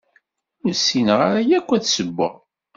[0.65, 2.33] Ur ssineɣ ara akk ad ssewweɣ.